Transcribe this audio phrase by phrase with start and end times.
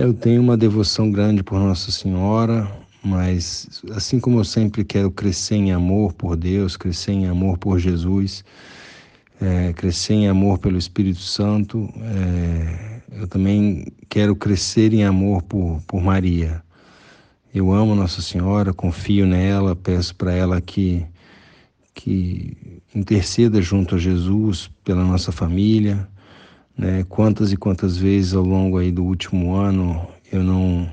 [0.00, 2.70] Eu tenho uma devoção grande por Nossa Senhora,
[3.02, 7.80] mas assim como eu sempre quero crescer em amor por Deus, crescer em amor por
[7.80, 8.44] Jesus,
[9.40, 15.82] é, crescer em amor pelo Espírito Santo, é, eu também quero crescer em amor por,
[15.84, 16.62] por Maria.
[17.52, 21.04] Eu amo Nossa Senhora, confio nela, peço para ela que,
[21.92, 22.56] que
[22.94, 26.08] interceda junto a Jesus pela nossa família.
[26.78, 27.04] Né?
[27.08, 30.88] Quantas e quantas vezes ao longo aí do último ano eu não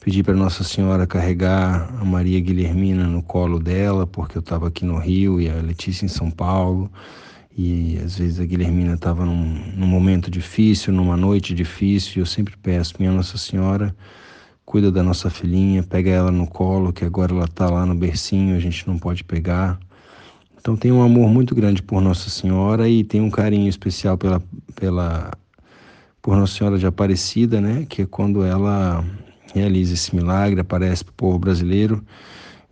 [0.00, 4.86] pedi para Nossa Senhora carregar a Maria Guilhermina no colo dela, porque eu estava aqui
[4.86, 6.90] no Rio e a Letícia em São Paulo.
[7.58, 12.26] E às vezes a Guilhermina estava num, num, momento difícil, numa noite difícil, e eu
[12.26, 13.94] sempre peço, minha Nossa Senhora,
[14.64, 18.56] cuida da nossa filhinha, pega ela no colo, que agora ela está lá no bercinho,
[18.56, 19.78] a gente não pode pegar.
[20.66, 24.42] Então tem um amor muito grande por Nossa Senhora e tem um carinho especial pela,
[24.78, 25.32] pela
[26.22, 27.84] por Nossa Senhora de Aparecida, né?
[27.88, 29.04] Que é quando ela
[29.52, 32.04] realiza esse milagre, aparece para o povo brasileiro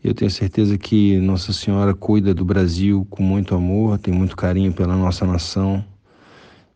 [0.05, 4.71] eu tenho certeza que Nossa Senhora cuida do Brasil com muito amor, tem muito carinho
[4.71, 5.83] pela nossa nação.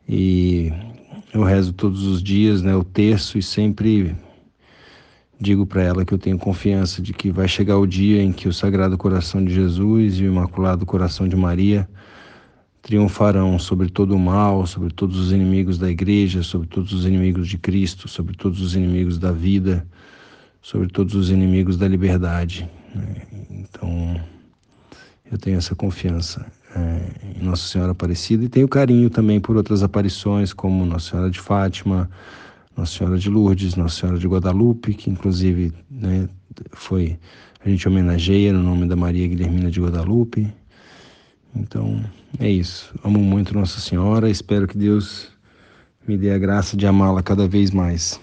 [0.08, 0.72] E
[1.34, 4.16] eu rezo todos os dias, né, o terço e sempre
[5.38, 8.48] digo para ela que eu tenho confiança de que vai chegar o dia em que
[8.48, 11.86] o Sagrado Coração de Jesus e o Imaculado Coração de Maria
[12.88, 17.46] triunfarão sobre todo o mal, sobre todos os inimigos da igreja, sobre todos os inimigos
[17.46, 19.86] de Cristo, sobre todos os inimigos da vida,
[20.62, 22.66] sobre todos os inimigos da liberdade.
[22.94, 23.16] Né?
[23.50, 24.18] Então,
[25.30, 29.82] eu tenho essa confiança é, em Nossa Senhora Aparecida e tenho carinho também por outras
[29.82, 32.08] aparições, como Nossa Senhora de Fátima,
[32.74, 36.26] Nossa Senhora de Lourdes, Nossa Senhora de Guadalupe, que inclusive né,
[36.72, 37.18] foi
[37.62, 40.50] a gente homenageia no nome da Maria Guilhermina de Guadalupe.
[41.54, 42.02] Então,
[42.38, 42.94] é isso.
[43.04, 45.28] Amo muito Nossa Senhora, espero que Deus
[46.06, 48.20] me dê a graça de amá-la cada vez mais.